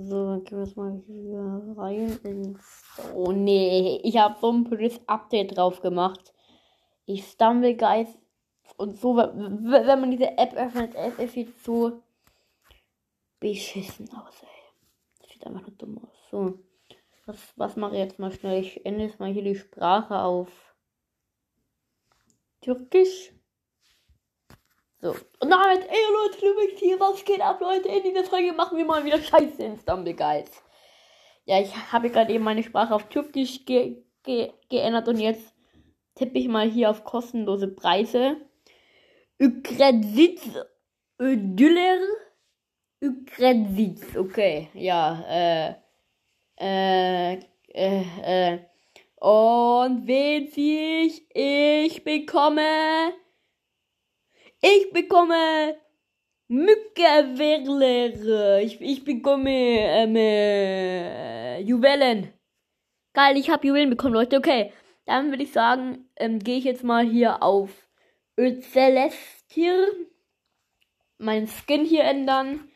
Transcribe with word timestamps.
So, 0.00 0.26
dann 0.26 0.44
gehen 0.44 0.58
wir 0.58 0.64
jetzt 0.64 0.76
mal 0.76 1.02
hier 1.06 1.74
rein 1.76 2.20
ins. 2.22 2.84
Oh 3.16 3.32
nee, 3.32 4.00
ich 4.04 4.16
habe 4.16 4.36
so 4.40 4.52
ein 4.52 4.62
blödes 4.62 5.00
Update 5.08 5.56
drauf 5.56 5.80
gemacht. 5.80 6.32
Ich 7.04 7.24
stumble 7.26 7.74
Guys 7.74 8.08
und 8.76 8.96
so, 8.96 9.16
wenn 9.16 10.00
man 10.00 10.10
diese 10.12 10.38
App 10.38 10.54
öffnet, 10.54 10.94
es 10.94 11.32
sieht 11.32 11.52
so 11.64 12.00
beschissen 13.40 14.08
aus, 14.14 14.40
ey. 14.42 15.28
Sieht 15.32 15.44
einfach 15.44 15.62
nur 15.62 15.76
dumm 15.76 15.98
aus. 15.98 16.30
So. 16.30 16.58
Was, 17.26 17.52
was 17.56 17.74
mache 17.74 17.94
ich 17.94 17.98
jetzt 17.98 18.20
mal 18.20 18.30
schnell? 18.30 18.62
Ich 18.62 18.86
ändere 18.86 19.08
jetzt 19.08 19.18
mal 19.18 19.32
hier 19.32 19.42
die 19.42 19.56
Sprache 19.56 20.20
auf 20.20 20.48
Türkisch. 22.60 23.32
So. 25.00 25.10
Und 25.10 25.50
damit, 25.50 25.88
ey 25.88 25.96
Leute, 26.12 26.40
du 26.40 26.76
hier, 26.76 26.98
was 26.98 27.24
geht 27.24 27.40
ab, 27.40 27.60
Leute? 27.60 27.88
In 27.88 28.02
dieser 28.02 28.24
Folge 28.24 28.52
machen 28.52 28.76
wir 28.76 28.84
mal 28.84 29.04
wieder 29.04 29.20
Scheiße 29.20 29.62
in 29.62 29.78
Stumble 29.78 30.14
Guys. 30.14 30.50
Ja, 31.44 31.60
ich 31.60 31.74
habe 31.92 32.10
gerade 32.10 32.32
eben 32.32 32.44
meine 32.44 32.62
Sprache 32.62 32.94
auf 32.94 33.08
Türkisch 33.08 33.64
ge 33.64 34.02
ge 34.24 34.52
geändert 34.68 35.08
und 35.08 35.18
jetzt 35.18 35.54
tippe 36.16 36.38
ich 36.38 36.48
mal 36.48 36.68
hier 36.68 36.90
auf 36.90 37.04
kostenlose 37.04 37.68
Preise. 37.68 38.36
Ükredzitz 39.38 40.42
Ödüller 41.20 42.00
Ükredzitz, 43.00 44.16
okay, 44.16 44.68
ja, 44.74 45.24
äh, 45.28 45.74
äh, 46.60 47.38
äh, 47.72 48.54
äh. 48.54 48.58
Und 49.20 50.06
wen 50.06 50.48
ziehe 50.50 51.02
ich? 51.02 51.24
Ich 51.32 52.02
bekomme. 52.02 53.12
Ich 54.60 54.90
bekomme. 54.92 55.76
Mückewerler. 56.48 58.10
Ich, 58.60 58.80
ich 58.80 59.04
bekomme 59.04 59.50
ähm, 59.50 60.16
äh, 60.16 61.60
Juwelen. 61.60 62.32
Geil, 63.12 63.36
ich 63.36 63.50
habe 63.50 63.66
Juwelen 63.66 63.90
bekommen, 63.90 64.14
Leute. 64.14 64.38
Okay, 64.38 64.72
dann 65.04 65.30
würde 65.30 65.42
ich 65.42 65.52
sagen, 65.52 66.08
ähm, 66.16 66.38
gehe 66.38 66.56
ich 66.58 66.64
jetzt 66.64 66.84
mal 66.84 67.04
hier 67.04 67.42
auf 67.42 67.70
Celestir. 68.36 69.88
Mein 71.18 71.46
Skin 71.46 71.84
hier 71.84 72.04
ändern. 72.04 72.70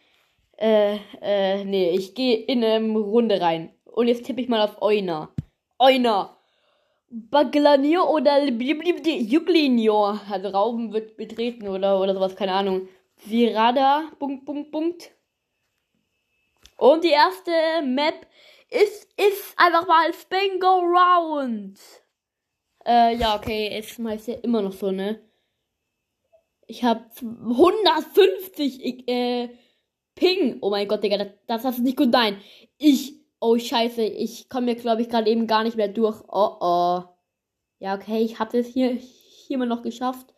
Äh, 0.58 0.98
äh, 1.20 1.64
nee, 1.64 1.90
ich 1.90 2.14
gehe 2.14 2.36
in 2.36 2.62
eine 2.62 2.98
Runde 2.98 3.40
rein. 3.40 3.74
Und 3.84 4.08
jetzt 4.08 4.24
tippe 4.26 4.40
ich 4.40 4.48
mal 4.48 4.62
auf 4.62 4.82
Euner. 4.82 5.34
Euner. 5.78 6.36
Baglanio 7.12 8.08
oder 8.10 8.42
Juklinio. 8.48 10.18
Also 10.30 10.48
Rauben 10.48 10.92
wird 10.92 11.16
betreten 11.16 11.68
oder, 11.68 12.00
oder 12.00 12.14
sowas, 12.14 12.34
keine 12.34 12.54
Ahnung. 12.54 12.88
Virada, 13.24 14.10
Punkt, 14.18 14.46
Punkt, 14.46 14.72
Punkt. 14.72 15.10
Und 16.78 17.04
die 17.04 17.10
erste 17.10 17.52
Map 17.84 18.26
ist, 18.70 19.06
ist 19.16 19.54
einfach 19.56 19.86
mal 19.86 20.12
Spingo 20.14 20.80
Round. 20.80 21.78
Äh, 22.84 23.16
ja, 23.16 23.36
okay, 23.36 23.78
ist 23.78 23.98
meist 23.98 24.26
ja 24.26 24.34
immer 24.36 24.62
noch 24.62 24.72
so, 24.72 24.90
ne? 24.90 25.20
Ich 26.66 26.82
hab 26.82 27.10
150, 27.20 29.06
äh, 29.06 29.50
Ping. 30.14 30.58
Oh 30.60 30.70
mein 30.70 30.88
Gott, 30.88 31.04
Digga, 31.04 31.18
das, 31.46 31.62
das 31.62 31.76
du 31.76 31.82
nicht 31.82 31.96
gut. 31.96 32.10
Nein. 32.10 32.40
Ich. 32.78 33.21
Oh, 33.44 33.58
scheiße. 33.58 34.02
Ich 34.04 34.48
komme 34.48 34.66
mir, 34.66 34.76
glaube 34.76 35.02
ich, 35.02 35.08
gerade 35.08 35.28
eben 35.28 35.48
gar 35.48 35.64
nicht 35.64 35.76
mehr 35.76 35.88
durch. 35.88 36.22
Oh, 36.28 36.58
oh. 36.60 37.02
Ja, 37.80 37.96
okay. 37.96 38.22
Ich 38.22 38.38
hatte 38.38 38.58
es 38.58 38.68
hier, 38.68 38.90
hier 38.90 39.58
mal 39.58 39.66
noch 39.66 39.82
geschafft. 39.82 40.32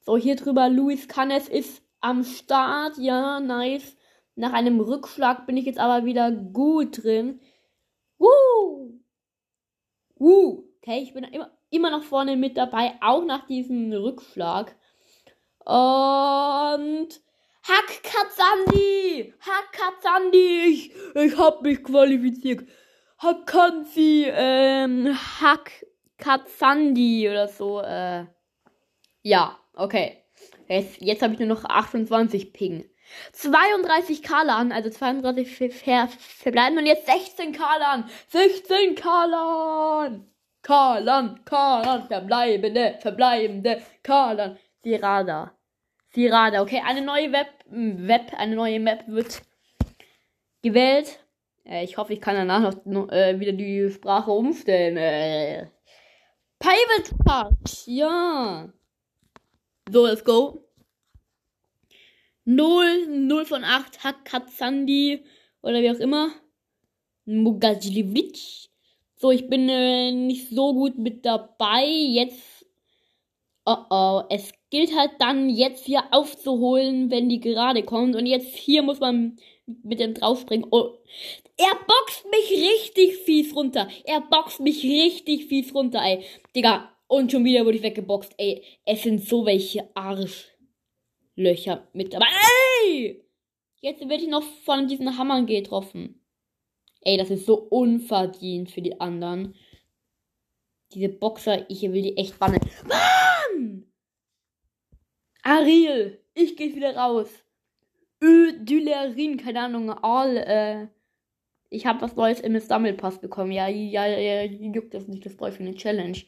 So, 0.00 0.16
hier 0.16 0.34
drüber. 0.34 0.68
Luis 0.68 1.06
Canes 1.06 1.48
ist 1.48 1.84
am 2.00 2.24
Start. 2.24 2.98
Ja, 2.98 3.38
nice. 3.38 3.96
Nach 4.34 4.52
einem 4.52 4.80
Rückschlag 4.80 5.46
bin 5.46 5.56
ich 5.56 5.66
jetzt 5.66 5.78
aber 5.78 6.04
wieder 6.04 6.32
gut 6.32 7.04
drin. 7.04 7.40
Woo! 8.18 8.98
Woo! 10.16 10.64
Okay, 10.78 11.02
ich 11.02 11.14
bin 11.14 11.22
immer, 11.22 11.56
immer 11.70 11.92
noch 11.92 12.02
vorne 12.02 12.36
mit 12.36 12.56
dabei. 12.56 12.94
Auch 13.00 13.24
nach 13.24 13.46
diesem 13.46 13.92
Rückschlag. 13.92 14.74
Und. 15.64 17.20
Hack 17.62 18.02
Katzandi! 18.02 19.34
Hack 19.40 19.72
Katzandi! 19.72 20.64
Ich, 20.70 20.92
ich 21.14 21.36
hab 21.38 21.62
mich 21.62 21.82
qualifiziert. 21.84 22.66
Hack 23.18 23.46
Kanzi, 23.46 24.26
ähm, 24.30 25.16
Hack 25.40 25.86
Katzandi 26.16 27.28
oder 27.28 27.48
so, 27.48 27.80
äh. 27.80 28.24
Ja, 29.22 29.58
okay. 29.74 30.24
Jetzt, 30.68 31.00
jetzt 31.00 31.22
habe 31.22 31.34
ich 31.34 31.38
nur 31.38 31.48
noch 31.48 31.64
28 31.64 32.52
Ping. 32.52 32.88
32 33.32 34.22
Kalan, 34.22 34.72
also 34.72 34.88
32 34.88 35.54
ver 35.54 35.70
ver 35.70 36.08
verbleiben 36.08 36.78
und 36.78 36.86
jetzt 36.86 37.06
16 37.06 37.52
Kalan. 37.52 38.08
16 38.28 38.94
Kalan! 38.94 40.26
Kalan, 40.62 41.44
Kalan, 41.44 42.06
verbleibende, 42.06 42.98
verbleibende 43.00 43.82
Kalan. 44.02 44.58
Sirada. 44.82 45.52
Sirada. 46.12 46.62
Okay, 46.62 46.82
eine 46.84 47.02
neue 47.02 47.32
Web, 47.32 47.48
Web, 47.66 48.32
eine 48.36 48.56
neue 48.56 48.80
Map 48.80 49.04
wird 49.06 49.42
gewählt. 50.62 51.20
Äh, 51.64 51.84
ich 51.84 51.96
hoffe, 51.96 52.12
ich 52.12 52.20
kann 52.20 52.34
danach 52.34 52.84
noch 52.84 53.08
äh, 53.10 53.38
wieder 53.38 53.52
die 53.52 53.90
Sprache 53.90 54.30
umstellen. 54.30 54.96
Äh, 54.96 55.68
Private 56.58 57.14
Part, 57.24 57.86
ja. 57.86 58.72
So, 59.90 60.06
let's 60.06 60.24
go. 60.24 60.64
0, 62.44 63.06
0 63.06 63.44
von 63.44 63.64
8, 63.64 64.04
Hakatsandi 64.04 65.24
oder 65.62 65.80
wie 65.80 65.90
auch 65.90 66.00
immer. 66.00 66.32
Mugajlivic. 67.24 68.68
So, 69.16 69.30
ich 69.30 69.48
bin 69.48 69.68
äh, 69.68 70.10
nicht 70.12 70.50
so 70.50 70.72
gut 70.74 70.98
mit 70.98 71.24
dabei. 71.24 71.84
Jetzt. 71.84 72.59
Oh 73.66 73.76
oh, 73.90 74.22
es 74.30 74.52
gilt 74.70 74.96
halt 74.96 75.12
dann 75.18 75.50
jetzt 75.50 75.84
hier 75.84 76.02
aufzuholen, 76.12 77.10
wenn 77.10 77.28
die 77.28 77.40
gerade 77.40 77.82
kommt. 77.82 78.16
Und 78.16 78.26
jetzt 78.26 78.56
hier 78.56 78.82
muss 78.82 79.00
man 79.00 79.36
mit 79.82 80.00
dem 80.00 80.14
draufspringen. 80.14 80.66
Oh. 80.70 80.98
Er 81.56 81.74
boxt 81.86 82.24
mich 82.30 82.50
richtig 82.50 83.18
fies 83.18 83.54
runter. 83.54 83.88
Er 84.04 84.22
boxt 84.22 84.60
mich 84.60 84.82
richtig 84.82 85.46
fies 85.46 85.74
runter, 85.74 86.00
ey. 86.02 86.24
Digga. 86.56 86.90
Und 87.06 87.32
schon 87.32 87.44
wieder 87.44 87.66
wurde 87.66 87.76
ich 87.76 87.82
weggeboxt, 87.82 88.34
ey. 88.38 88.62
Es 88.84 89.02
sind 89.02 89.22
so 89.22 89.44
welche 89.44 89.88
Arschlöcher 89.94 91.88
mit 91.92 92.14
dabei. 92.14 92.26
Ey! 92.86 93.22
Jetzt 93.80 94.08
werde 94.08 94.22
ich 94.22 94.28
noch 94.28 94.44
von 94.64 94.86
diesen 94.86 95.18
Hammern 95.18 95.46
getroffen. 95.46 96.20
Ey, 97.02 97.16
das 97.16 97.30
ist 97.30 97.46
so 97.46 97.56
unverdient 97.56 98.70
für 98.70 98.82
die 98.82 99.00
anderen. 99.00 99.54
Diese 100.94 101.08
Boxer, 101.08 101.68
ich 101.70 101.82
will 101.82 102.02
die 102.02 102.16
echt 102.16 102.38
bannen. 102.38 102.60
Mann! 102.86 103.39
Ariel, 105.50 106.22
ich 106.32 106.56
gehe 106.56 106.76
wieder 106.76 106.94
raus. 106.94 107.28
Ödylerin, 108.22 109.36
keine 109.36 109.62
Ahnung, 109.62 109.90
all, 109.90 110.36
äh, 110.36 110.86
ich 111.70 111.86
habe 111.86 112.02
was 112.02 112.14
Neues 112.14 112.38
im 112.38 112.56
Sammelpass 112.60 113.20
bekommen. 113.20 113.50
Ja, 113.50 113.66
ja, 113.66 114.06
ja, 114.06 114.44
juckt 114.44 114.94
das 114.94 115.08
nicht, 115.08 115.26
das 115.26 115.36
brauche 115.36 115.50
ich 115.50 115.56
für 115.56 115.64
eine 115.64 115.74
Challenge. 115.74 116.18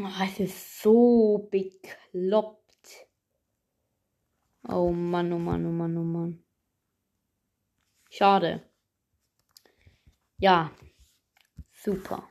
Oh, 0.00 0.24
es 0.24 0.40
ist 0.40 0.82
so 0.82 1.48
bekloppt. 1.48 3.06
Oh 4.68 4.90
Mann, 4.90 5.32
oh 5.32 5.38
Mann, 5.38 5.64
oh 5.64 5.70
Mann, 5.70 5.96
oh 5.96 6.02
Mann. 6.02 6.42
Schade. 8.10 8.64
Ja, 10.38 10.72
super. 11.70 12.28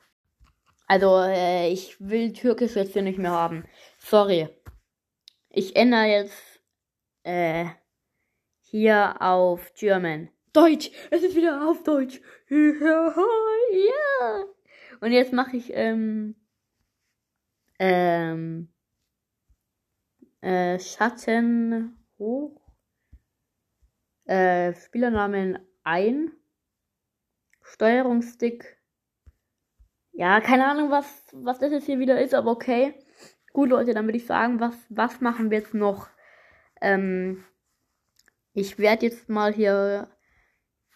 Also, 0.85 1.17
äh, 1.22 1.72
ich 1.72 1.96
will 2.01 2.34
Türkisch 2.34 2.75
jetzt 2.75 2.91
hier 2.91 3.03
nicht 3.03 3.19
mehr 3.19 3.31
haben. 3.31 3.63
Sorry. 4.00 4.50
Ich 5.57 5.75
ändere 5.75 6.06
jetzt 6.06 6.62
äh, 7.23 7.66
hier 8.62 9.19
auf 9.19 9.73
German. 9.73 10.29
Deutsch! 10.53 10.91
Es 11.09 11.23
ist 11.23 11.35
wieder 11.35 11.67
auf 11.67 11.82
Deutsch. 11.82 12.22
ja. 12.52 14.43
Und 15.02 15.11
jetzt 15.14 15.34
mache 15.34 15.58
ich 15.58 15.72
ähm, 15.73 16.35
ähm, 17.79 18.72
äh, 20.41 20.78
Schatten 20.78 22.05
hoch. 22.20 22.61
Äh, 24.26 24.76
Spielernamen 24.76 25.58
ein. 25.84 26.34
Steuerungsstick. 27.64 28.78
Ja, 30.11 30.40
keine 30.40 30.67
Ahnung, 30.67 30.91
was, 30.91 31.26
was 31.34 31.58
das 31.58 31.72
jetzt 31.72 31.87
hier 31.87 31.97
wieder 31.97 32.22
ist, 32.22 32.35
aber 32.35 32.52
okay. 32.52 32.93
Gut, 33.58 33.70
Leute, 33.72 33.96
dann 33.96 34.06
würde 34.06 34.20
ich 34.20 34.28
sagen, 34.28 34.59
was, 34.59 34.76
was 34.90 35.20
machen 35.20 35.50
wir 35.50 35.58
jetzt 35.58 35.74
noch? 35.74 36.09
Ähm, 36.80 37.44
ich 38.54 38.78
werde 38.78 39.08
jetzt 39.08 39.30
mal 39.30 39.52
hier 39.52 40.09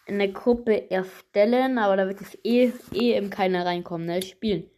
eine 0.06 0.30
Gruppe 0.30 0.88
erstellen, 0.88 1.76
aber 1.78 1.96
da 1.96 2.06
wird 2.06 2.20
es 2.20 2.38
eh, 2.44 2.70
eh 2.94 3.16
im 3.16 3.30
keiner 3.30 3.66
reinkommen, 3.66 4.06
ne? 4.06 4.22
Spielen. 4.22 4.70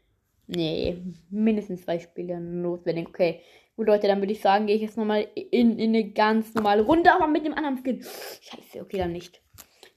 Nee, 0.46 0.96
mindestens 1.28 1.82
zwei 1.82 1.98
Spieler 1.98 2.40
notwendig. 2.40 3.06
Okay. 3.06 3.42
Gut, 3.76 3.86
Leute, 3.86 4.06
dann 4.06 4.20
würde 4.20 4.32
ich 4.32 4.40
sagen, 4.40 4.66
gehe 4.66 4.76
ich 4.76 4.82
jetzt 4.82 4.96
nochmal 4.96 5.28
in, 5.34 5.78
in 5.78 5.90
eine 5.90 6.10
ganz 6.10 6.54
normale 6.54 6.84
Runde, 6.84 7.12
aber 7.12 7.26
mit 7.26 7.44
dem 7.44 7.52
anderen 7.52 7.76
Skin. 7.76 8.00
Scheiße, 8.00 8.80
okay, 8.80 8.96
dann 8.96 9.12
nicht. 9.12 9.42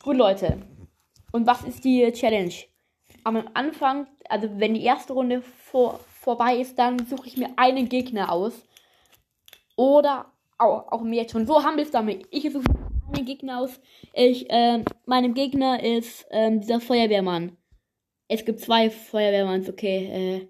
Gut, 0.03 0.17
Leute. 0.17 0.61
Und 1.31 1.47
was 1.47 1.63
ist 1.63 1.85
die 1.85 2.11
Challenge? 2.11 2.53
Am 3.23 3.47
Anfang, 3.53 4.07
also 4.27 4.49
wenn 4.59 4.73
die 4.73 4.83
erste 4.83 5.13
Runde 5.13 5.41
vor, 5.41 6.01
vorbei 6.27 6.57
ist, 6.57 6.77
dann 6.77 7.05
suche 7.05 7.25
ich 7.25 7.37
mir 7.37 7.51
einen 7.55 7.87
Gegner 7.87 8.33
aus. 8.33 8.51
Oder 9.77 10.29
auch, 10.57 10.91
auch 10.91 11.01
mir 11.01 11.21
jetzt 11.21 11.31
schon. 11.31 11.47
So 11.47 11.63
haben 11.63 11.77
wir 11.77 11.85
es 11.85 11.91
damit. 11.91 12.27
Ich 12.31 12.51
suche 12.51 12.65
einen 13.15 13.25
Gegner 13.25 13.61
aus. 13.61 13.79
Ich, 14.13 14.49
äh, 14.49 14.83
meinem 15.05 15.33
Gegner 15.33 15.81
ist 15.81 16.25
äh, 16.29 16.51
dieser 16.59 16.81
Feuerwehrmann. 16.81 17.55
Es 18.27 18.43
gibt 18.43 18.59
zwei 18.59 18.89
Feuerwehrmanns, 18.89 19.69
okay. 19.69 20.09
Äh, 20.11 20.47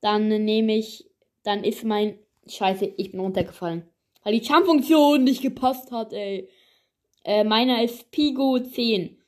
dann 0.00 0.28
nehme 0.28 0.74
ich, 0.74 1.10
dann 1.42 1.62
ist 1.62 1.84
mein 1.84 2.18
Scheiße, 2.46 2.86
ich 2.96 3.10
bin 3.10 3.20
runtergefallen. 3.20 3.86
Weil 4.22 4.38
die 4.38 4.46
Jump-Funktion 4.46 5.24
nicht 5.24 5.42
gepasst 5.42 5.92
hat, 5.92 6.14
ey. 6.14 6.48
Äh, 7.22 7.44
meiner 7.44 7.84
ist 7.84 8.10
Pigo 8.10 8.58
10. 8.60 9.22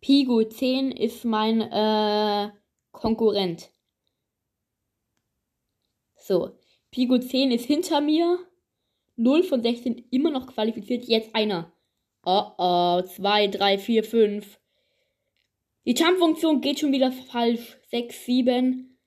Pigo 0.00 0.44
10 0.44 0.92
ist 0.92 1.24
mein 1.24 1.60
äh, 1.60 2.50
Konkurrent. 2.92 3.72
So. 6.22 6.56
Pigo 6.90 7.18
10 7.18 7.50
ist 7.50 7.66
hinter 7.66 8.00
mir. 8.00 8.38
0 9.16 9.42
von 9.42 9.62
16 9.62 10.06
immer 10.10 10.30
noch 10.30 10.46
qualifiziert. 10.46 11.04
Jetzt 11.04 11.34
einer. 11.34 11.72
Oh 12.24 12.44
oh. 12.58 13.02
2, 13.02 13.48
3, 13.48 13.78
4, 13.78 14.04
5. 14.04 14.60
Die 15.84 15.94
Jump-Funktion 15.94 16.60
geht 16.60 16.78
schon 16.78 16.92
wieder 16.92 17.10
falsch. 17.12 17.78
6, 17.90 18.24
7. 18.24 18.98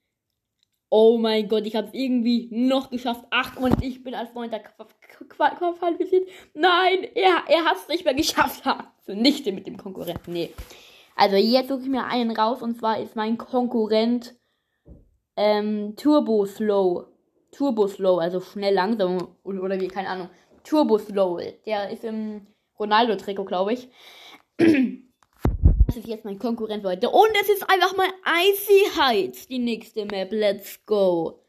Oh 0.89 1.17
mein 1.17 1.47
Gott, 1.47 1.65
ich 1.65 1.75
habe 1.75 1.87
es 1.87 1.93
irgendwie 1.93 2.47
noch 2.51 2.89
geschafft. 2.89 3.25
Ach, 3.29 3.57
und 3.57 3.83
ich 3.83 4.03
bin 4.03 4.13
als 4.13 4.33
Neunter 4.33 4.59
qualifiziert. 4.59 6.29
Nein, 6.53 7.03
er, 7.15 7.43
er 7.47 7.65
hat 7.65 7.77
es 7.77 7.87
nicht 7.87 8.05
mehr 8.05 8.13
geschafft. 8.13 8.63
Nicht 9.07 9.45
mit 9.45 9.67
dem 9.67 9.77
Konkurrenten, 9.77 10.33
nee. 10.33 10.53
Also 11.15 11.37
jetzt 11.37 11.69
suche 11.69 11.81
ich 11.81 11.89
mir 11.89 12.05
einen 12.05 12.31
raus 12.31 12.61
und 12.61 12.77
zwar 12.77 12.99
ist 12.99 13.15
mein 13.15 13.37
Konkurrent 13.37 14.35
ähm, 15.35 15.95
Turbo 15.95 16.45
Slow. 16.45 17.07
Turbo 17.51 17.87
Slow, 17.87 18.19
also 18.19 18.41
schnell 18.41 18.73
langsam 18.73 19.29
oder 19.43 19.79
wie, 19.79 19.87
keine 19.87 20.09
Ahnung. 20.09 20.29
Turbo 20.63 20.97
Slow. 20.97 21.39
Der 21.65 21.89
ist 21.89 22.03
im 22.03 22.47
Ronaldo-Trikot, 22.79 23.45
glaube 23.45 23.73
ich. 23.73 23.87
Das 24.57 25.95
ist 25.97 26.07
jetzt 26.07 26.25
mein 26.25 26.39
Konkurrent, 26.39 26.83
Leute. 26.83 27.09
Und 27.09 27.29
es 27.41 27.49
ist 27.49 27.69
einfach 27.69 27.95
mal 27.95 28.09
Icy 28.25 28.99
Heights, 28.99 29.47
die 29.47 29.59
nächste 29.59 30.05
Map. 30.05 30.31
Let's 30.31 30.85
go. 30.85 31.39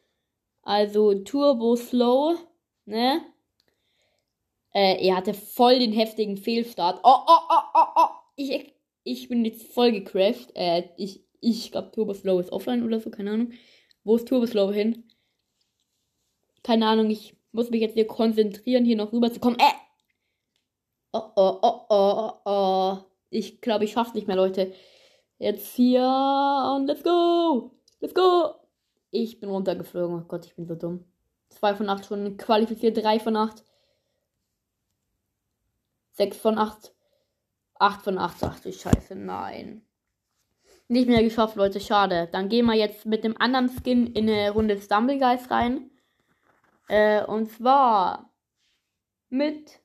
Also 0.62 1.14
Turbo 1.14 1.76
Slow, 1.76 2.36
ne? 2.84 3.22
Äh, 4.72 5.06
er 5.06 5.16
hatte 5.16 5.32
voll 5.32 5.78
den 5.78 5.92
heftigen 5.92 6.36
Fehlstart. 6.36 7.00
Oh, 7.02 7.18
oh, 7.26 7.40
oh, 7.48 7.62
oh, 7.74 7.86
oh. 7.96 8.08
Ich, 8.36 8.74
ich 9.04 9.28
bin 9.28 9.44
jetzt 9.44 9.72
voll 9.72 9.90
gecrashed. 9.90 10.54
Äh, 10.54 10.90
ich, 10.96 11.24
ich 11.40 11.72
glaube 11.72 11.92
Turbo 11.92 12.12
Slow 12.12 12.40
ist 12.40 12.52
offline 12.52 12.84
oder 12.84 13.00
so, 13.00 13.10
keine 13.10 13.30
Ahnung. 13.30 13.52
Wo 14.06 14.14
ist 14.14 14.28
Turbo 14.28 14.46
Slow 14.46 14.72
hin? 14.72 15.02
Keine 16.62 16.86
Ahnung, 16.86 17.10
ich 17.10 17.36
muss 17.50 17.70
mich 17.70 17.80
jetzt 17.80 17.94
hier 17.94 18.06
konzentrieren, 18.06 18.84
hier 18.84 18.96
noch 18.96 19.12
rüber 19.12 19.32
zu 19.32 19.40
kommen. 19.40 19.58
Äh! 19.58 19.72
Oh, 21.12 21.32
oh, 21.34 21.58
oh, 21.60 21.86
oh, 21.88 22.14
oh, 22.20 22.32
oh. 22.44 22.98
Ich 23.30 23.60
glaube, 23.60 23.84
ich 23.84 23.90
schaff's 23.90 24.14
nicht 24.14 24.28
mehr, 24.28 24.36
Leute. 24.36 24.72
Jetzt 25.38 25.74
hier 25.74 26.04
und 26.76 26.86
let's 26.86 27.02
go! 27.02 27.72
Let's 27.98 28.14
go! 28.14 28.54
Ich 29.10 29.40
bin 29.40 29.50
runtergeflogen. 29.50 30.22
Oh 30.22 30.28
Gott, 30.28 30.46
ich 30.46 30.54
bin 30.54 30.66
so 30.66 30.76
dumm. 30.76 31.04
2 31.48 31.74
von 31.74 31.88
8 31.88 32.06
schon 32.06 32.36
qualifiziert, 32.36 32.96
3 32.96 33.18
von 33.18 33.34
8. 33.34 33.64
6 36.12 36.36
von 36.36 36.58
8. 36.58 36.94
8 37.80 38.02
von 38.02 38.18
8. 38.18 38.36
Ach 38.44 38.60
du 38.60 38.72
Scheiße, 38.72 39.16
nein. 39.16 39.85
Nicht 40.88 41.08
mehr 41.08 41.22
geschafft, 41.22 41.56
Leute, 41.56 41.80
schade. 41.80 42.28
Dann 42.30 42.48
gehen 42.48 42.66
wir 42.66 42.74
jetzt 42.74 43.06
mit 43.06 43.24
dem 43.24 43.36
anderen 43.40 43.68
Skin 43.68 44.06
in 44.06 44.30
eine 44.30 44.50
Runde 44.50 44.80
Stumblegeist 44.80 45.50
rein. 45.50 45.90
Äh, 46.88 47.24
und 47.24 47.50
zwar 47.50 48.32
mit 49.28 49.80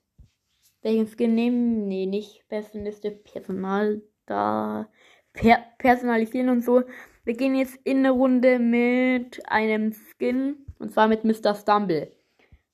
welchen 0.82 1.08
Skin 1.08 1.34
nehmen? 1.34 1.88
Nee, 1.88 2.06
nicht 2.06 2.46
Bestenliste, 2.48 3.10
Personal 3.10 4.02
da. 4.26 4.88
Per 5.32 5.64
personalisieren 5.78 6.50
und 6.50 6.62
so. 6.62 6.82
Wir 7.24 7.34
gehen 7.34 7.54
jetzt 7.54 7.78
in 7.84 7.98
eine 7.98 8.10
Runde 8.10 8.58
mit 8.58 9.40
einem 9.48 9.92
Skin. 9.92 10.66
Und 10.78 10.92
zwar 10.92 11.08
mit 11.08 11.24
Mr. 11.24 11.54
Stumble. 11.54 12.12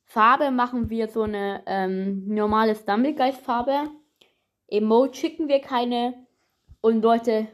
Farbe 0.05 0.51
machen 0.51 0.91
wir 0.91 1.09
so 1.09 1.23
eine 1.23 1.63
ähm, 1.67 2.27
normale 2.27 2.75
Stumblegeist-Farbe. 2.75 3.91
Emote 4.67 5.19
schicken 5.19 5.49
wir 5.49 5.61
keine. 5.61 6.27
Und 6.81 7.03
Leute, 7.03 7.49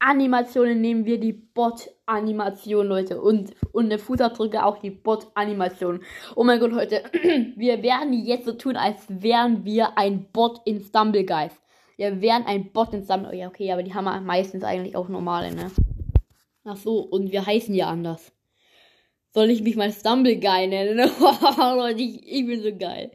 Animationen 0.00 0.80
nehmen 0.80 1.04
wir 1.04 1.20
die 1.20 1.34
Bot-Animation, 1.34 2.86
Leute. 2.86 3.20
Und, 3.20 3.52
und 3.72 3.84
eine 3.84 3.98
Fußabdrücke 3.98 4.64
auch 4.64 4.78
die 4.78 4.90
Bot-Animation. 4.90 6.00
Oh 6.34 6.42
mein 6.42 6.58
Gott, 6.58 6.72
Leute. 6.72 7.02
Wir 7.56 7.82
werden 7.82 8.14
jetzt 8.14 8.46
so 8.46 8.52
tun, 8.52 8.76
als 8.76 9.04
wären 9.08 9.64
wir 9.64 9.98
ein 9.98 10.26
Bot 10.32 10.60
in 10.64 10.80
Stumblegeist. 10.80 11.60
Wir 11.98 12.20
wären 12.22 12.46
ein 12.46 12.72
Bot 12.72 12.94
in 12.94 13.04
Stumblegeist. 13.04 13.40
Ja, 13.40 13.48
okay, 13.48 13.72
aber 13.72 13.82
die 13.82 13.92
haben 13.92 14.24
meistens 14.24 14.64
eigentlich 14.64 14.96
auch 14.96 15.08
normale, 15.08 15.54
ne? 15.54 15.70
Ach 16.64 16.76
so, 16.76 17.00
und 17.00 17.30
wir 17.30 17.44
heißen 17.44 17.74
ja 17.74 17.88
anders. 17.88 18.32
Soll 19.32 19.50
ich 19.50 19.62
mich 19.62 19.76
mal 19.76 19.92
Stumbleguy 19.92 20.66
nennen? 20.66 20.96
Leute, 21.58 22.00
ich, 22.00 22.26
ich 22.26 22.46
bin 22.46 22.62
so 22.62 22.74
geil. 22.74 23.12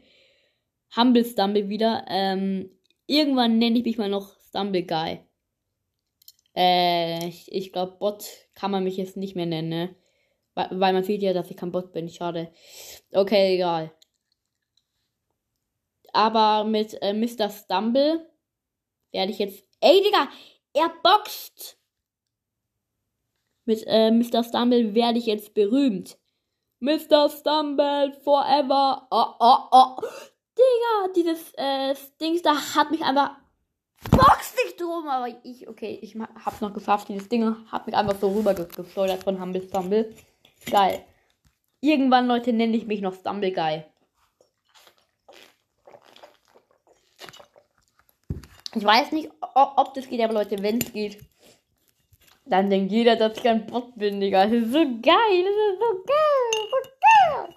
Humble 0.96 1.24
Stumble 1.24 1.68
wieder. 1.68 2.04
Ähm, 2.08 2.70
irgendwann 3.06 3.58
nenne 3.58 3.78
ich 3.78 3.84
mich 3.84 3.98
mal 3.98 4.08
noch 4.08 4.34
Stumbleguy. 4.48 5.25
Äh, 6.56 7.28
ich, 7.28 7.72
glaube, 7.72 7.96
Bot 7.98 8.24
kann 8.54 8.70
man 8.70 8.82
mich 8.84 8.96
jetzt 8.96 9.16
nicht 9.16 9.36
mehr 9.36 9.46
nennen, 9.46 9.68
ne? 9.68 9.94
Weil, 10.54 10.68
weil 10.72 10.92
man 10.94 11.04
sieht 11.04 11.22
ja, 11.22 11.34
dass 11.34 11.50
ich 11.50 11.56
kein 11.56 11.70
Bot 11.70 11.92
bin. 11.92 12.08
Schade. 12.08 12.50
Okay, 13.12 13.54
egal. 13.54 13.92
Aber 16.12 16.64
mit 16.64 16.96
äh, 17.02 17.12
Mr. 17.12 17.50
Stumble 17.50 18.26
werde 19.12 19.32
ich 19.32 19.38
jetzt. 19.38 19.68
Ey, 19.80 20.02
Digga! 20.02 20.28
Er 20.72 20.90
boxt! 21.02 21.78
Mit 23.66 23.84
äh, 23.86 24.10
Mr. 24.10 24.42
Stumble 24.42 24.94
werde 24.94 25.18
ich 25.18 25.26
jetzt 25.26 25.52
berühmt. 25.52 26.16
Mr. 26.80 27.28
Stumble 27.28 28.12
forever. 28.24 29.06
Oh, 29.10 29.34
oh, 29.40 29.58
oh. 29.72 30.00
Digga, 30.56 31.12
dieses 31.14 31.52
äh, 31.54 31.94
Dings 32.18 32.40
da 32.40 32.54
hat 32.74 32.90
mich 32.90 33.02
einfach 33.02 33.36
box 34.10 34.54
nicht 34.64 34.80
drum, 34.80 35.08
aber 35.08 35.28
ich, 35.42 35.68
okay, 35.68 35.98
ich 36.02 36.16
hab's 36.44 36.60
noch 36.60 36.72
geschafft. 36.72 37.08
Dieses 37.08 37.28
Ding 37.28 37.56
hat 37.70 37.86
mich 37.86 37.96
einfach 37.96 38.18
so 38.20 38.32
rüber 38.32 38.54
geschleudert 38.54 39.24
von 39.24 39.40
Humble 39.40 39.62
Stumble. 39.62 40.14
Geil. 40.70 41.04
Irgendwann, 41.80 42.26
Leute, 42.26 42.52
nenne 42.52 42.76
ich 42.76 42.86
mich 42.86 43.00
noch 43.00 43.14
Stumble 43.14 43.52
Guy. 43.52 43.84
Ich 48.74 48.84
weiß 48.84 49.12
nicht, 49.12 49.30
ob 49.40 49.94
das 49.94 50.06
geht, 50.06 50.20
aber 50.20 50.34
Leute, 50.34 50.62
wenn 50.62 50.78
es 50.78 50.92
geht, 50.92 51.18
dann 52.44 52.70
denkt 52.70 52.92
jeder, 52.92 53.16
dass 53.16 53.38
ich 53.38 53.48
ein 53.48 53.66
Bot 53.66 53.96
bin, 53.96 54.20
Digga. 54.20 54.44
Das 54.44 54.52
ist 54.52 54.72
so 54.72 54.78
geil, 54.78 55.44
das 55.44 55.56
ist 55.56 55.80
so 55.80 56.04
geil, 56.06 56.68
so 56.70 56.90
geil. 57.00 57.56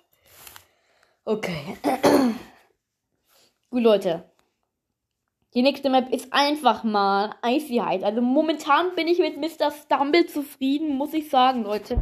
Okay. 1.25 1.77
Gut, 3.70 3.84
Leute. 3.84 4.32
Die 5.56 5.63
nächste 5.63 5.89
Map 5.89 6.13
ist 6.13 6.32
einfach 6.32 6.84
mal 6.84 7.36
Eisheit. 7.41 8.03
Also 8.03 8.22
momentan 8.22 8.94
bin 8.96 9.08
ich 9.08 9.18
mit 9.18 9.38
Mr. 9.38 9.72
Stumble 9.72 10.27
zufrieden, 10.27 10.96
muss 10.96 11.13
ich 11.13 11.29
sagen, 11.29 11.63
Leute. 11.63 12.00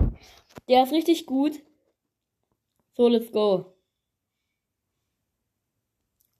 Der 0.67 0.83
ist 0.83 0.91
richtig 0.91 1.25
gut. 1.25 1.53
So, 2.93 3.07
let's 3.07 3.31
go. 3.31 3.73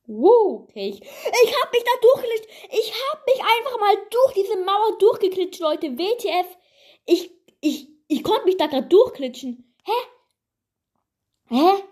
Wow, 0.08 0.64
okay. 0.64 0.90
Ich, 0.90 1.02
ich 1.02 1.62
hab 1.62 1.72
mich 1.72 1.84
da 1.84 1.92
durchgeklitscht. 2.02 2.50
Ich 2.72 2.94
hab 2.94 3.26
mich 3.26 3.42
einfach 3.42 3.80
mal 3.80 3.96
durch 4.10 4.34
diese 4.34 4.58
Mauer 4.58 4.98
durchgeklitscht, 5.00 5.62
Leute. 5.62 5.98
WTF. 5.98 6.58
Ich, 7.06 7.32
ich, 7.62 7.90
ich 8.08 8.24
konnte 8.24 8.46
mich 8.46 8.58
da 8.58 8.68
gerade 8.68 8.88
durchklitschen. 8.88 9.76
Hä? 9.84 11.56
Hä? 11.56 11.84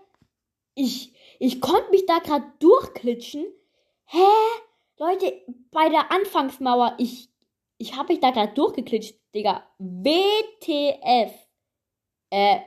Ich, 0.74 1.14
ich 1.38 1.60
konnte 1.60 1.90
mich 1.90 2.04
da 2.06 2.18
gerade 2.18 2.52
durchklitschen. 2.58 3.46
Hä? 4.06 4.18
Leute, 4.98 5.42
bei 5.72 5.90
der 5.90 6.10
Anfangsmauer, 6.10 6.94
ich, 6.98 7.28
ich 7.76 7.96
habe 7.96 8.14
mich 8.14 8.20
da 8.20 8.30
gerade 8.30 8.54
durchgeklitscht, 8.54 9.14
Digga. 9.34 9.62
WTF. 9.78 11.32
Äh, 12.30 12.60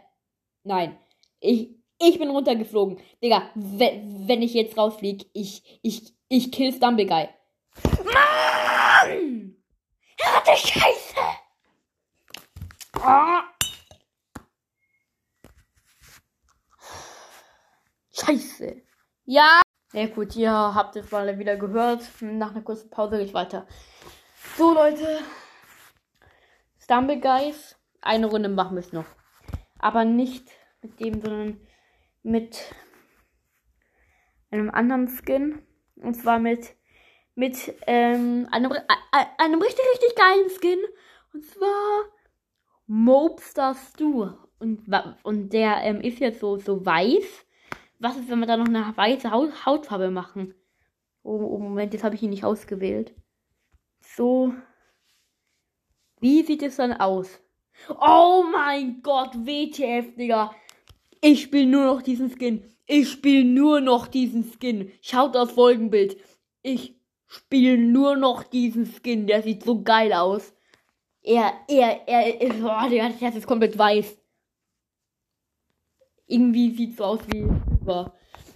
nein. 0.64 1.00
Ich, 1.40 1.70
ich 1.98 2.20
bin 2.20 2.30
runtergeflogen. 2.30 3.00
Digga, 3.24 3.50
wenn 3.56 4.44
ich 4.44 4.54
jetzt 4.54 4.78
rausfliege, 4.78 5.26
ich, 5.34 5.80
ich, 5.82 6.14
ich 6.28 6.52
kill 6.52 6.72
Stumbleguy. 6.72 7.30
Mann! 8.04 9.56
Harte 10.22 10.56
Scheiße! 10.56 11.16
Ah. 13.02 13.44
Scheiße. 18.12 18.84
Ja. 19.26 19.62
Ja, 19.91 20.05
gut, 20.05 20.36
ihr 20.36 20.51
habt 20.51 20.96
es 20.98 21.10
mal 21.10 21.39
wieder 21.39 21.55
gehört. 21.55 22.03
Nach 22.22 22.51
einer 22.51 22.62
kurzen 22.62 22.91
Pause 22.91 23.17
geht 23.17 23.34
weiter. 23.34 23.65
So, 24.55 24.72
Leute. 24.72 25.22
Stumble 26.77 27.19
Guys. 27.19 27.75
Eine 28.00 28.27
Runde 28.27 28.50
machen 28.50 28.75
wir 28.75 28.81
es 28.81 28.93
noch. 28.93 29.08
Aber 29.79 30.05
nicht 30.05 30.48
mit 30.84 31.00
dem, 31.00 31.19
sondern 31.22 31.60
mit 32.22 32.72
einem 34.51 34.69
anderen 34.69 35.08
Skin. 35.08 35.63
Und 35.96 36.13
zwar 36.13 36.38
mit, 36.38 36.75
mit 37.34 37.74
ähm, 37.88 38.48
einem, 38.51 38.72
einem 39.39 39.62
richtig, 39.62 39.86
richtig 39.93 40.15
geilen 40.15 40.50
Skin. 40.51 40.79
Und 41.34 41.46
zwar 41.46 42.03
Mobster 42.86 43.74
Stu. 43.74 44.29
Und, 44.60 44.84
und 45.24 45.50
der 45.51 45.77
ähm, 45.81 46.01
ist 46.01 46.19
jetzt 46.19 46.41
so, 46.41 46.58
so 46.58 46.86
weiß. 46.86 47.48
Was 48.00 48.15
ist, 48.15 48.29
wenn 48.29 48.39
wir 48.39 48.48
da 48.48 48.56
noch 48.56 48.68
eine 48.68 48.96
weiße 48.96 49.29
Haut, 49.29 49.65
Hautfarbe 49.65 50.10
machen? 50.10 50.56
Oh, 51.22 51.36
oh, 51.36 51.58
Moment, 51.60 51.94
jetzt 51.94 52.03
habe 52.03 52.15
ich 52.15 52.24
ihn 52.24 52.29
nicht 52.29 52.46
ausgewählt. 52.46 53.13
So. 54.00 54.53
Wie 56.22 56.44
sieht 56.44 56.63
es 56.63 56.77
dann 56.77 56.94
aus? 56.94 57.41
Oh 58.00 58.44
mein 58.51 59.01
Gott, 59.01 59.36
WTF, 59.36 60.15
Digga. 60.15 60.56
Ich 61.22 61.44
spiele 61.44 61.65
nur 61.65 61.86
noch 61.86 62.01
diesen 62.01 62.29
Skin. 62.29 62.63
Ich 62.86 63.10
spiele 63.10 63.44
nur 63.44 63.82
noch 63.82 64.08
diesen 64.08 64.44
Skin. 64.44 64.91
Schaut 65.01 65.36
das 65.36 65.51
Folgenbild. 65.51 66.18
Ich 66.62 66.96
spiele 67.27 67.77
nur 67.77 68.15
noch 68.15 68.44
diesen 68.44 68.86
Skin. 68.86 69.27
Der 69.27 69.44
sieht 69.44 69.63
so 69.63 69.84
geil 69.84 70.13
aus. 70.13 70.53
Er, 71.22 71.53
er, 71.68 72.08
er 72.08 72.41
ist, 72.41 72.63
oh, 72.63 72.89
der 72.89 73.10
Herz 73.10 73.36
ist 73.36 73.48
komplett 73.48 73.77
weiß. 73.77 74.18
Irgendwie 76.27 76.72
sieht 76.75 76.96
so 76.96 77.03
aus 77.03 77.20
wie 77.27 77.48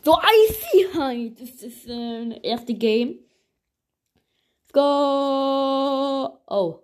so 0.03 0.17
icy. 0.17 1.35
Das 1.39 1.63
ist 1.63 1.87
äh, 1.87 2.29
das 2.29 2.39
erste 2.43 2.73
Game. 2.73 3.19
Let's 4.61 4.73
go. 4.73 6.39
Oh. 6.47 6.79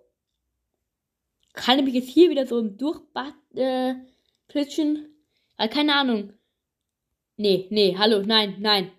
Kann 1.52 1.78
ich 1.78 1.84
mich 1.84 1.94
jetzt 1.94 2.08
hier 2.08 2.30
wieder 2.30 2.46
so 2.46 2.62
Durchbad 2.62 3.34
äh? 3.54 3.94
Ah, 5.56 5.68
keine 5.68 5.94
Ahnung. 5.94 6.32
Nee, 7.36 7.68
nee, 7.70 7.96
hallo, 7.96 8.22
nein, 8.22 8.56
nein. 8.58 8.92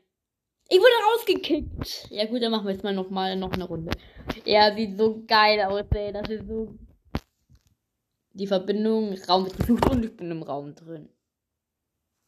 Ich 0.70 0.80
wurde 0.80 1.14
rausgekickt. 1.14 2.08
Ja 2.10 2.26
gut, 2.26 2.42
dann 2.42 2.52
machen 2.52 2.66
wir 2.66 2.72
jetzt 2.72 2.84
mal 2.84 2.94
noch 2.94 3.10
mal 3.10 3.36
noch 3.36 3.52
eine 3.52 3.66
Runde. 3.66 3.92
Er 4.46 4.74
sieht 4.76 4.98
so 4.98 5.24
geil 5.28 5.60
aus, 5.62 5.84
ey. 5.92 6.14
Das 6.14 6.30
ist 6.30 6.48
so. 6.48 6.74
Die 8.34 8.48
Verbindung, 8.48 9.14
Raum 9.28 9.46
wird 9.46 9.58
gesucht 9.58 9.90
und 9.90 10.06
ich 10.06 10.16
bin 10.16 10.32
im 10.32 10.44
Raum 10.44 10.74
drin. 10.74 11.10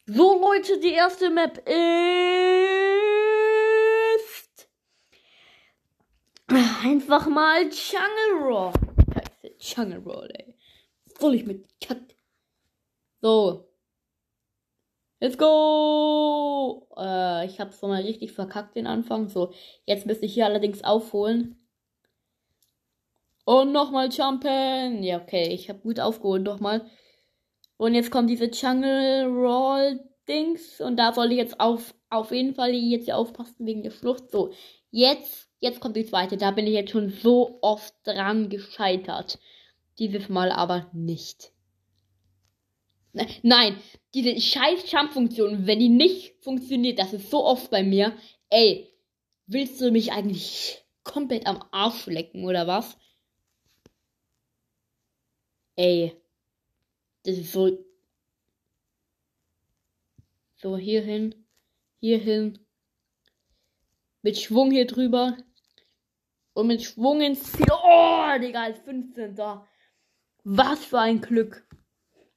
So, 0.06 0.38
Leute, 0.42 0.80
die 0.82 0.92
erste 0.92 1.30
Map 1.30 1.58
ist. 1.66 1.74
Einfach 6.84 7.28
mal 7.28 7.62
Jungle 7.64 8.44
Roll. 8.44 8.74
Scheiße, 9.14 9.56
Jungle 9.60 10.00
Roll, 10.00 10.30
ey. 10.34 10.58
Voll 11.18 11.36
ich 11.36 11.46
mit 11.46 11.66
Cut. 11.80 12.16
So. 13.22 13.70
Let's 15.22 15.38
go! 15.38 16.86
Äh, 16.98 17.46
ich 17.46 17.62
hab's 17.62 17.82
mal 17.82 18.02
richtig 18.02 18.34
verkackt 18.34 18.76
den 18.76 18.88
Anfang. 18.88 19.30
So, 19.30 19.54
jetzt 19.86 20.06
müsste 20.06 20.26
ich 20.26 20.34
hier 20.34 20.46
allerdings 20.46 20.84
aufholen. 20.84 21.66
Und 23.46 23.72
nochmal 23.72 24.10
jumpen. 24.10 25.02
Ja, 25.02 25.22
okay, 25.22 25.48
ich 25.54 25.70
habe 25.70 25.80
gut 25.80 26.02
aufgeholt 26.02 26.44
nochmal. 26.44 26.90
Und 27.78 27.96
jetzt 27.96 28.12
kommt 28.12 28.30
diese 28.30 28.46
Jungle 28.46 29.26
Roll 29.26 30.00
Dings. 30.28 30.80
Und 30.80 30.98
da 30.98 31.14
soll 31.14 31.32
ich 31.32 31.38
jetzt 31.38 31.60
auf, 31.60 31.94
auf 32.10 32.32
jeden 32.32 32.56
Fall 32.56 32.74
jetzt 32.74 33.06
hier 33.06 33.18
aufpassen 33.18 33.66
wegen 33.66 33.84
der 33.84 33.92
Flucht. 33.92 34.32
So, 34.32 34.54
jetzt, 34.92 35.50
jetzt 35.60 35.80
kommt 35.80 35.98
die 35.98 36.06
zweite. 36.06 36.38
Da 36.38 36.52
bin 36.52 36.68
ich 36.68 36.74
jetzt 36.74 36.92
schon 36.92 37.10
so 37.10 37.60
oft 37.62 37.94
dran 38.04 38.50
gescheitert. 38.50 39.40
Dieses 40.00 40.30
Mal 40.30 40.52
aber 40.52 40.90
nicht. 40.94 41.52
Ne, 43.14 43.28
nein, 43.44 43.78
diese 44.16 44.40
scheiß 44.40 44.92
Jump-Funktion, 44.92 45.68
wenn 45.68 45.80
die 45.80 45.90
nicht 45.90 46.44
funktioniert, 46.44 46.98
das 46.98 47.14
ist 47.14 47.30
so 47.30 47.46
oft 47.46 47.70
bei 47.70 47.84
mir. 47.84 48.18
Ey, 48.50 48.92
willst 49.46 49.80
du 49.82 49.92
mich 49.92 50.12
eigentlich 50.12 50.84
komplett 51.04 51.46
am 51.46 51.64
Arsch 51.72 52.08
lecken 52.08 52.44
oder 52.44 52.66
was? 52.66 52.98
Ey, 55.76 56.16
so. 57.26 57.86
So, 60.56 60.78
hier 60.78 61.02
hin. 61.02 61.36
Hier 62.00 62.20
hin. 62.20 62.60
Mit 64.22 64.38
Schwung 64.38 64.72
hier 64.72 64.88
drüber. 64.88 65.38
Und 66.54 66.68
mit 66.68 66.84
Schwung 66.84 67.22
ins 67.22 67.52
Ziel. 67.52 67.68
Oh, 67.72 68.40
Digga, 68.40 68.64
als 68.64 68.80
15. 68.80 69.38
Was 70.44 70.86
für 70.86 71.00
ein 71.00 71.22
Glück. 71.22 71.68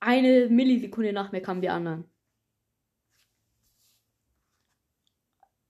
Eine 0.01 0.49
Millisekunde 0.49 1.13
nach 1.13 1.33
mir 1.33 1.41
kamen 1.41 1.61
die 1.61 1.69
anderen. 1.69 2.09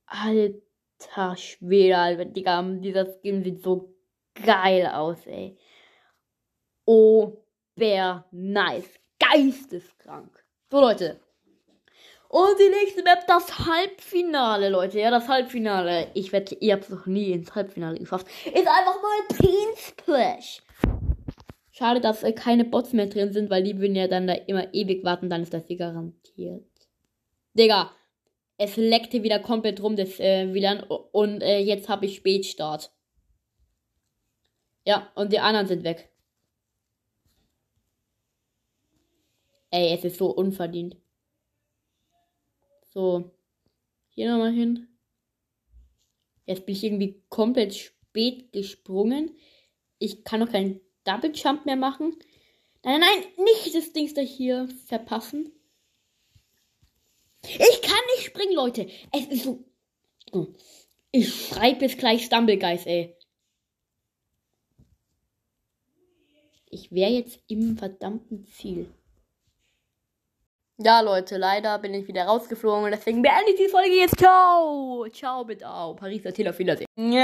Alter 0.05 1.35
Schwede, 1.35 1.97
Alter, 1.97 2.25
Digga, 2.25 2.61
dieser 2.61 3.05
Skin 3.05 3.43
sieht 3.43 3.61
so 3.61 3.93
geil 4.33 4.87
aus, 4.87 5.25
ey. 5.25 5.57
Oh, 6.85 7.43
wer 7.75 8.25
nice 8.31 8.99
geisteskrank. 9.31 10.43
So, 10.69 10.79
Leute. 10.79 11.19
Und 12.29 12.59
die 12.59 12.69
nächste 12.69 13.03
Map, 13.03 13.25
das 13.25 13.57
Halbfinale, 13.59 14.69
Leute. 14.69 14.99
Ja, 14.99 15.11
das 15.11 15.29
Halbfinale. 15.29 16.11
Ich 16.13 16.33
wette, 16.33 16.55
ihr 16.55 16.73
habt 16.73 16.83
es 16.83 16.89
noch 16.89 17.05
nie 17.05 17.31
ins 17.31 17.55
Halbfinale 17.55 17.97
geschafft. 17.99 18.27
Ist 18.45 18.67
einfach 18.67 19.01
mal 19.01 19.37
Peen 19.37 19.75
Splash. 19.77 20.61
Schade, 21.71 22.01
dass 22.01 22.23
äh, 22.23 22.33
keine 22.33 22.65
Bots 22.65 22.91
mehr 22.91 23.05
drin 23.05 23.31
sind, 23.31 23.49
weil 23.49 23.63
die 23.63 23.79
würden 23.79 23.95
ja 23.95 24.07
dann 24.07 24.27
da 24.27 24.33
immer 24.33 24.73
ewig 24.73 25.05
warten. 25.05 25.29
Dann 25.29 25.43
ist 25.43 25.53
das 25.53 25.67
hier 25.67 25.77
garantiert. 25.77 26.65
Digga, 27.53 27.91
es 28.57 28.75
leckte 28.75 29.23
wieder 29.23 29.39
komplett 29.39 29.81
rum, 29.81 29.95
das 29.95 30.19
äh, 30.19 30.53
WLAN. 30.53 30.83
Und 30.83 31.41
äh, 31.41 31.59
jetzt 31.59 31.87
habe 31.87 32.07
ich 32.07 32.17
Spätstart. 32.17 32.91
Ja, 34.85 35.11
und 35.15 35.31
die 35.31 35.39
anderen 35.39 35.67
sind 35.67 35.83
weg. 35.83 36.09
Ey, 39.69 39.93
es 39.93 40.03
ist 40.03 40.17
so 40.17 40.31
unverdient. 40.31 40.97
So. 42.93 43.31
Hier 44.09 44.31
nochmal 44.31 44.53
hin. 44.53 44.87
Jetzt 46.45 46.65
bin 46.65 46.75
ich 46.75 46.83
irgendwie 46.83 47.21
komplett 47.29 47.75
spät 47.75 48.51
gesprungen. 48.51 49.37
Ich 49.99 50.23
kann 50.23 50.39
noch 50.39 50.51
keinen 50.51 50.79
Double 51.03 51.31
Jump 51.33 51.65
mehr 51.65 51.75
machen. 51.75 52.17
Nein, 52.83 53.01
nein, 53.01 53.09
nein, 53.21 53.45
nicht 53.45 53.75
das 53.75 53.91
Ding 53.93 54.11
da 54.13 54.21
hier 54.21 54.67
verpassen. 54.85 55.51
Ich 57.43 57.81
kann 57.81 57.99
nicht 58.15 58.25
springen, 58.25 58.53
Leute. 58.53 58.89
Es 59.11 59.27
ist 59.27 59.43
so. 59.43 59.65
Ich 61.11 61.47
schreibe 61.47 61.85
jetzt 61.85 61.97
gleich 61.97 62.25
Stumblegeist, 62.25 62.87
ey. 62.87 63.15
Ich 66.69 66.91
wäre 66.91 67.11
jetzt 67.11 67.39
im 67.47 67.77
verdammten 67.77 68.45
Ziel. 68.45 68.93
Ja, 70.79 70.99
Leute, 71.01 71.37
leider 71.37 71.79
bin 71.79 71.95
ich 71.95 72.07
wieder 72.07 72.25
rausgeflogen 72.25 72.83
und 72.83 72.91
deswegen 72.91 73.23
beende 73.23 73.49
ich 73.49 73.55
die 73.57 73.67
Folge 73.67 73.95
jetzt. 73.95 74.15
Ciao! 74.15 75.07
Ciao, 75.11 75.43
bitte. 75.43 75.67
Au, 75.67 75.95
Paris, 75.95 76.23
erzähl 76.23 76.47
auf 76.47 76.59
Wiedersehen. 76.59 76.85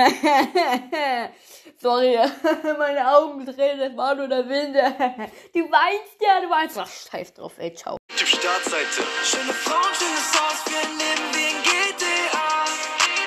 Sorry, 1.78 2.18
meine 2.80 3.16
Augen 3.16 3.46
drehen, 3.46 3.78
das 3.78 3.96
war 3.96 4.16
nur 4.16 4.28
der 4.28 4.50
Wind. 4.50 4.76
Du 5.54 5.60
weinst 5.70 6.20
ja, 6.20 6.42
du 6.42 6.50
weinst. 6.50 6.80
Ach, 6.80 6.90
scheiß 6.90 7.36
drauf, 7.36 7.54
ey, 7.60 7.72
ciao. 7.76 7.98
Typ 8.16 8.28
Startseite. 8.28 9.04
Schöne 9.24 9.54
Frauen, 9.54 9.94
schönes 9.94 10.34
Haus 10.34 10.62
für 10.66 10.80
ein 10.80 10.98
Leben 10.98 11.30
wie 11.34 11.46
ein 11.46 11.62
GTA. 11.62 12.64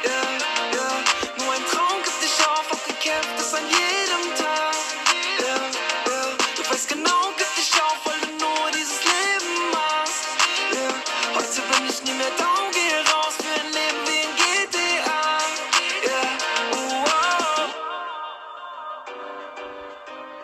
Yeah. 0.05 0.56